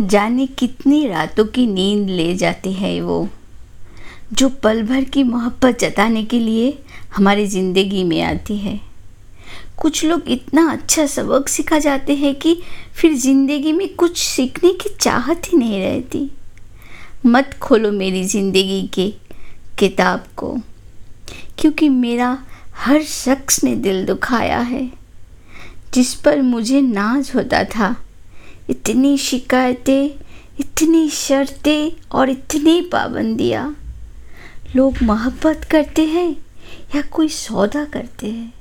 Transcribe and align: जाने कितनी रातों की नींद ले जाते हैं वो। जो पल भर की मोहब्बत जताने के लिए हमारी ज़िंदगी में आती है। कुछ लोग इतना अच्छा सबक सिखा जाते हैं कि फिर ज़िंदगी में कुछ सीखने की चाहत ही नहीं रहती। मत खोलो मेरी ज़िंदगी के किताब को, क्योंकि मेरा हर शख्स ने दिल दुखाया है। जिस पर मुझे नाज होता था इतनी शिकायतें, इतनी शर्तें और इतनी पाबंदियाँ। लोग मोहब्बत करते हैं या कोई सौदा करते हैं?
जाने 0.00 0.46
कितनी 0.48 1.06
रातों 1.08 1.44
की 1.44 1.66
नींद 1.66 2.08
ले 2.08 2.34
जाते 2.34 2.72
हैं 2.72 3.00
वो। 3.02 3.28
जो 4.32 4.48
पल 4.62 4.82
भर 4.82 5.04
की 5.04 5.22
मोहब्बत 5.22 5.78
जताने 5.80 6.24
के 6.24 6.38
लिए 6.38 6.78
हमारी 7.16 7.46
ज़िंदगी 7.46 8.04
में 8.04 8.20
आती 8.22 8.56
है। 8.56 8.80
कुछ 9.78 10.04
लोग 10.04 10.28
इतना 10.28 10.70
अच्छा 10.72 11.06
सबक 11.06 11.48
सिखा 11.48 11.78
जाते 11.78 12.14
हैं 12.14 12.34
कि 12.34 12.54
फिर 12.94 13.14
ज़िंदगी 13.14 13.72
में 13.72 13.88
कुछ 13.94 14.18
सीखने 14.18 14.72
की 14.72 14.94
चाहत 15.00 15.52
ही 15.52 15.58
नहीं 15.58 15.80
रहती। 15.80 16.30
मत 17.26 17.56
खोलो 17.62 17.90
मेरी 17.92 18.24
ज़िंदगी 18.24 18.82
के 18.94 19.08
किताब 19.78 20.24
को, 20.36 20.56
क्योंकि 21.58 21.88
मेरा 21.88 22.38
हर 22.76 23.02
शख्स 23.02 23.62
ने 23.64 23.74
दिल 23.76 24.04
दुखाया 24.06 24.58
है। 24.60 24.90
जिस 25.94 26.14
पर 26.14 26.42
मुझे 26.42 26.80
नाज 26.80 27.32
होता 27.34 27.62
था 27.66 27.94
इतनी 28.70 29.18
शिकायतें, 29.18 30.24
इतनी 30.60 31.10
शर्तें 31.10 31.90
और 32.12 32.30
इतनी 32.30 32.80
पाबंदियाँ। 32.80 33.76
लोग 34.76 34.94
मोहब्बत 35.02 35.64
करते 35.64 36.04
हैं 36.04 36.36
या 36.94 37.02
कोई 37.02 37.28
सौदा 37.28 37.84
करते 37.84 38.26
हैं? 38.26 38.54